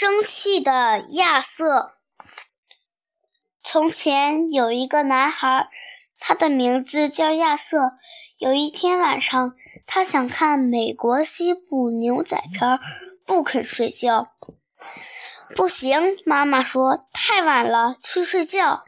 [0.00, 1.98] 生气的亚瑟。
[3.62, 5.68] 从前有一个男孩，
[6.18, 7.98] 他的名字叫亚瑟。
[8.38, 12.80] 有一天晚上，他想看美国西部牛仔片，
[13.26, 14.32] 不肯睡觉。
[15.54, 18.86] 不行，妈妈说太晚了，去睡觉。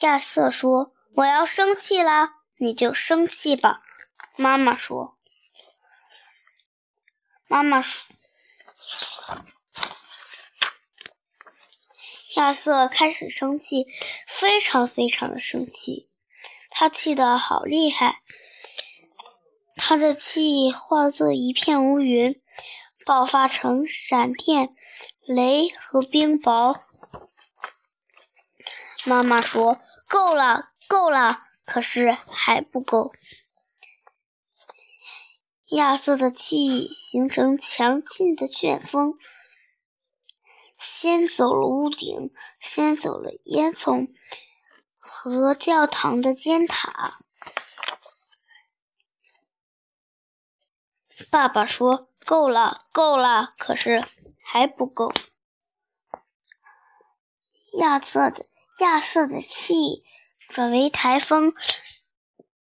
[0.00, 3.82] 亚瑟说：“我要生气啦，你就生气吧。”
[4.34, 5.16] 妈妈说
[7.46, 8.12] ：“妈妈说。”
[12.36, 13.86] 亚瑟开始生气，
[14.26, 16.08] 非常非常的生气，
[16.70, 18.22] 他气得好厉害，
[19.76, 22.40] 他的气化作一片乌云，
[23.04, 24.74] 爆发成闪电、
[25.26, 26.80] 雷和冰雹。
[29.04, 33.12] 妈妈说：“够了，够了！”可是还不够。
[35.70, 39.14] 亚瑟的气形成强劲的旋风。
[40.84, 44.12] 先走了屋顶，先走了烟囱
[44.98, 47.20] 和教堂的尖塔。
[51.30, 54.04] 爸爸说：“够了，够了。”可是
[54.42, 55.14] 还不够。
[57.74, 58.46] 亚瑟的
[58.80, 60.02] 亚瑟的气
[60.48, 61.54] 转为台风，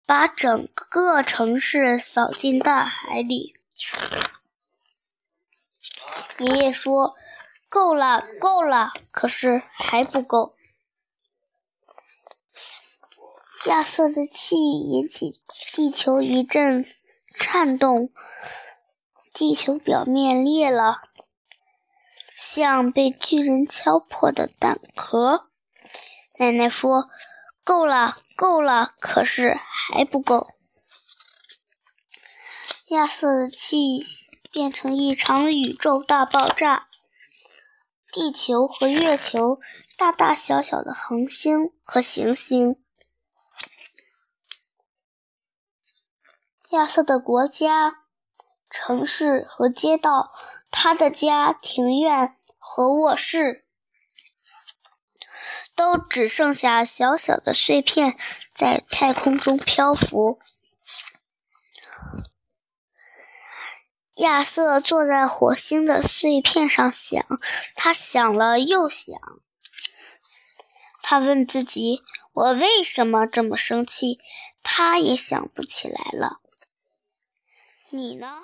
[0.05, 3.55] 把整个城市扫进大海里。
[6.39, 7.17] 爷爷说。
[7.71, 10.57] 够了，够了，可是还不够。
[13.67, 15.41] 亚瑟的气引起
[15.73, 16.85] 地球一阵
[17.33, 18.11] 颤动，
[19.33, 21.03] 地球表面裂了，
[22.37, 25.47] 像被巨人敲破的蛋壳。
[26.39, 27.09] 奶奶说
[27.63, 30.49] ：“够了，够了，可是还不够。”
[32.91, 34.01] 亚瑟的气
[34.51, 36.89] 变成一场宇宙大爆炸。
[38.13, 39.61] 地球和月球，
[39.97, 42.83] 大大小小的恒星和行星，
[46.71, 48.05] 亚瑟的国家、
[48.69, 50.33] 城市和街道，
[50.71, 53.65] 他的家、庭院和卧室，
[55.77, 58.17] 都只剩下小小的碎片
[58.53, 60.41] 在太空中漂浮。
[64.21, 67.25] 亚瑟坐在火星的碎片上想，
[67.75, 69.15] 他想了又想。
[71.03, 74.19] 他问自己：“我为什么这么生气？”
[74.63, 76.41] 他也想不起来了。
[77.91, 78.37] 你呢？